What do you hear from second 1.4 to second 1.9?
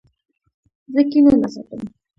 نه ساتم.